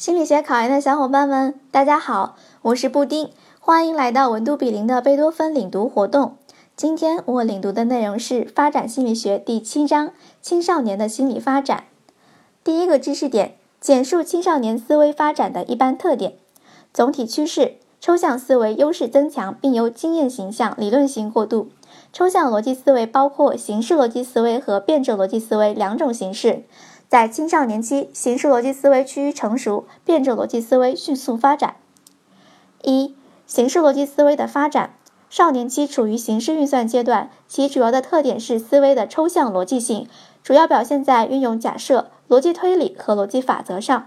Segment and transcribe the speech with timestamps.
[0.00, 3.28] 心理学考研的小伙伴们，大家好，我是布丁，
[3.60, 6.36] 欢迎来到文都比邻的贝多芬领读活动。
[6.74, 11.84] 今天我领读的内容是发展心理学第七章青少年的心理发展。
[12.64, 16.32] 第一个知识点：简述青少年思维发展的一般特点。
[16.94, 21.68] 总体趋势：抽象思维优势增强，并由经验形象理论型过渡。
[22.10, 26.62] 抽象逻辑思维包括形式逻辑思维和辩证逻辑思维两种形式。
[27.10, 31.74] 在青少年期，形式逻辑思维趋于成熟，辩证逻辑思维迅速发展。
[32.84, 33.16] 一、
[33.48, 34.94] 形式逻辑思维的发展。
[35.28, 40.06] 少年期处于形式运算阶段，其主要的特点是思维的抽象逻辑性，
[40.44, 44.06] 主要表现在运用假设、逻辑推理和逻辑法则上。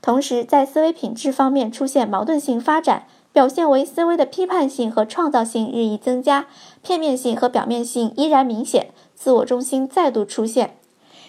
[0.00, 6.46] 同时，在思维品质方面出现矛盾性发展，表现为思维的批判性和创造性日益增加，
[6.82, 10.77] 片面性和表面性依然明显，自我中心再度出现。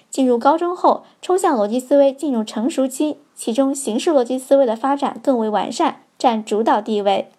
[0.10, 7.32] 进入高中后，抽象逻辑思维进入成熟期，其中形式逻辑思维的发展更为完善，占主导地位。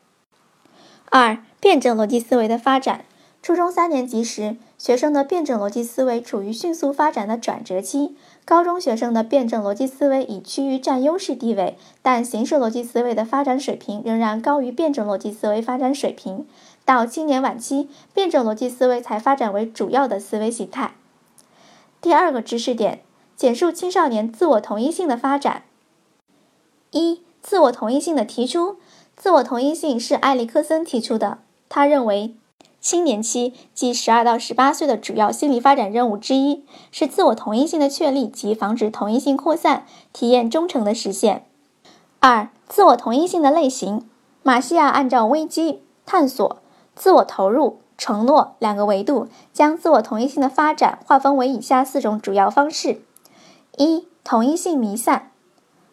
[1.10, 3.04] 二、辩证逻辑思维的发展。
[3.42, 8.14] 初中三年级时，学生的辩证逻辑思维处于迅速发展的转折期；
[8.44, 16.46] 高中学生的辩证逻辑思维已趋于占优势地位，但形式逻辑思维的发展水平仍然高于辩证逻辑思维发展水平。
[16.84, 20.92] 到青年晚期，辩证逻辑思维才发展为主要的思维形态。
[22.00, 23.02] 第二个知识点：
[23.36, 25.64] 简述青少年自我同一性的发展。
[26.92, 28.76] 一、自我同一性的提出。
[29.16, 31.40] 自我同一性是埃里克森提出的。
[31.68, 32.34] 他认为，
[32.80, 41.44] 青年期即十二到十八岁的主要心理发展任务之一是自我同一性的确立及防止同一性扩散、体验忠诚的实现。
[42.18, 44.08] 二、自我同一性的类型。
[44.42, 46.56] 马西亚按照危机、探索、
[46.94, 47.80] 自我投入。
[48.00, 53.02] 承诺两个维度，将自我同一性的发展划分为以下四种主要方式：
[53.76, 55.30] 一、同一性弥散，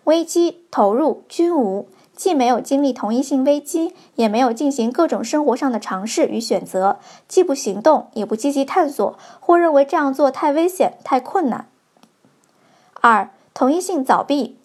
[0.06, 11.68] 危机、投入均无，既没有经历同一性危机，也没有进行各种生活上的尝试与选择，既不行动，也不积极探索，或认为这样做太危险、太困难。
[13.02, 14.57] 二、同一性早闭。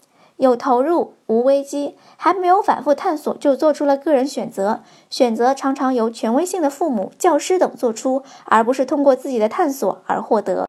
[0.42, 10.69] 有投入无危机，还没有反复探索就做出了个人选择，选择常常由权威性的父母、教师等做出，而不是通过自己的探索而获得。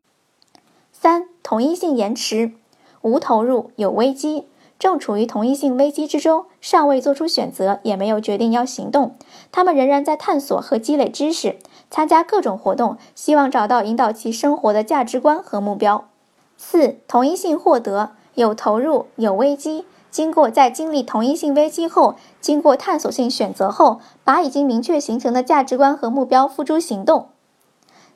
[0.91, 2.51] 三、同一性延迟，
[3.01, 4.45] 无投入有危机，
[4.77, 9.15] 正处于同一性危机之中，尚未做出选择，也没有决定要行动，
[9.51, 11.57] 他们仍然在探索和积累知识，
[11.89, 16.07] 参加各种活动，希望找到引导其生活的价值观和目标。
[16.57, 18.11] 四、同一性获得。
[18.35, 19.85] 有投入，有危机。
[20.09, 27.29] 经过在经历同一性危机后，经过探索性选择后，把已经明确形成的价值观和目标付诸行动。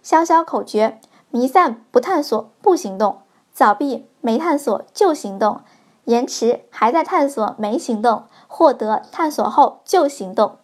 [0.04, 1.00] 小小口诀：
[1.32, 5.62] 弥散不探索不行动，早闭没探索就行动，
[6.06, 10.58] 延迟还在探索没行动，获得探索后就行动。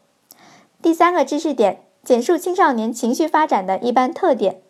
[0.83, 4.61] 第三个知识点：简述青少年情绪发展的一般特点。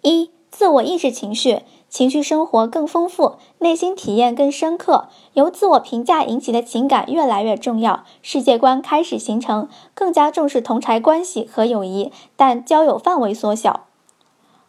[0.00, 1.62] 一、自我意识情绪。
[1.92, 13.88] 情绪生活更丰富，内心体验更深刻，由自我评价引起的情感越来越重要，世界观开始形成，更加重视同柴关系和友谊，但交友范围缩小。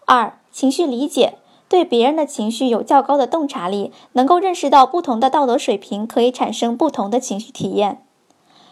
[0.06, 1.38] 二、情绪理解，
[1.69, 8.06] 对别人的情绪有较高的洞察力，能够认识到不同的道德水平可以产生不同的情绪体验。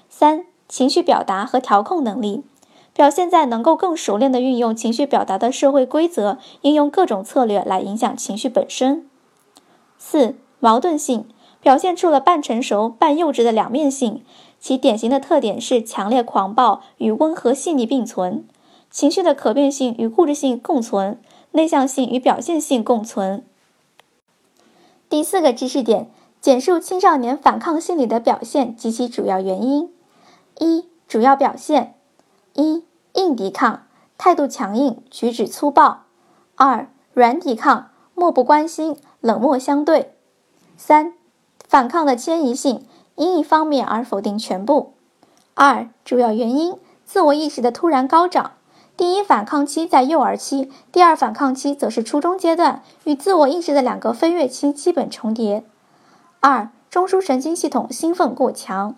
[0.10, 2.44] 三、情绪表达和调控能力。
[2.94, 9.10] 表现在能够更熟练地运用情绪表达的社会规则，应用各种策略来影响情绪本身。
[9.98, 11.26] 四、矛盾性
[11.62, 14.24] 表现出了半成熟半幼稚的两面性，
[14.60, 18.46] 其典型的特点是强烈狂暴与温和细腻并存，
[18.90, 21.20] 情绪的可变性与固执性共存，
[21.52, 23.46] 内向性与表现性共存。
[25.10, 29.90] 第四个知识点：简述青少年反抗心理的表现及其主要原因。
[30.60, 31.96] 一、主要表现。
[32.54, 33.84] 一、硬抵抗，
[34.18, 36.04] 态度强硬，举止粗暴；
[36.56, 40.08] 二、软抵抗，漠不关心，冷漠相对；
[40.76, 41.14] 三、
[41.68, 42.86] 反抗的迁移性，
[43.16, 44.94] 因一方面而否定全部。
[45.54, 48.52] 二、主要原因：自我意识的突然高涨。
[48.98, 55.64] 第一反抗期在幼儿期，第二反抗期则是初中阶段，与自我意识的两个飞跃期基本重叠。
[56.40, 58.96] 二、中枢神经系统兴奋过强。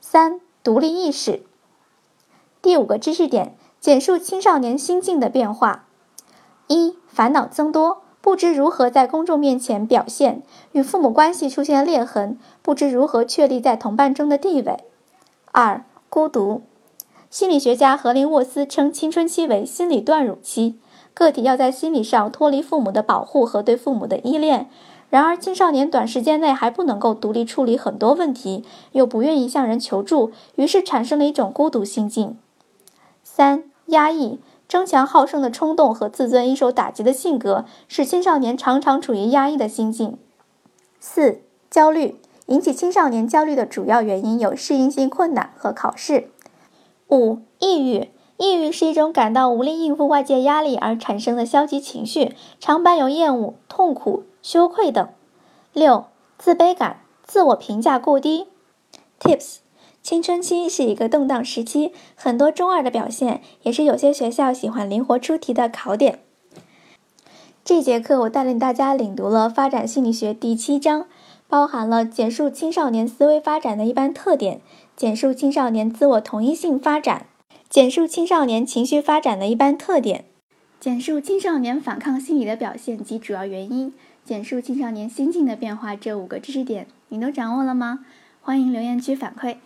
[0.00, 1.44] 三、独立意识。
[2.62, 5.86] 第五个知识点：简述青少年心境的变化。
[6.68, 14.84] 一、烦恼增多，不知如何在公众面前表现，与父母关系出现裂痕，不知如何确立在同伴中的地位。
[15.50, 16.62] 二、孤独。
[17.28, 20.78] 心理学家格林沃斯称青春期为心理断乳期，
[21.12, 24.70] 个体要在心理上脱离父母的保护和对父母的依恋，
[25.10, 32.38] 然而，青少年短时间内还不能够独立处理很多问题，又不愿意向人求助，于是产生了一种孤独心境。
[33.34, 34.38] 三、压抑、
[34.68, 40.18] 争强好胜的冲动和自尊易受打击的性格，使青少年常常处于压抑的心境。
[41.00, 41.40] 四、
[41.70, 46.28] 焦虑，引起青少年焦虑的主要原因有适应性困难和考试。
[47.08, 48.10] 五、抑郁。
[48.36, 55.08] 抑郁是一种感到无力应付外界压力而产生的消极情绪，常伴有厌恶、痛苦、羞愧等。
[55.72, 56.04] 六、
[56.36, 58.48] 自卑感，自我评价过低。
[59.18, 59.58] Tips：
[60.02, 66.18] 青春期是一个动荡时期，很多中二的表现，也是有些学校喜欢灵活出题的考点。
[67.64, 71.06] 这节课我带领大家领读了《发展心理学》第七章，
[71.48, 74.60] 包含了简述青少年思维发展的一般特点，
[74.96, 77.26] 简述青少年自我同一性发展。
[77.70, 80.24] 简述青少年情绪发展的一般特点，
[80.80, 83.94] 简述青少年反抗心理的表现及主要原因，
[84.24, 85.94] 简述青少年心境的变化。
[85.94, 88.00] 这五个知识点，你都掌握了吗？
[88.42, 89.58] 欢迎留言区反馈。